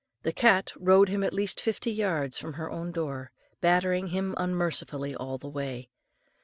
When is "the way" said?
5.37-5.91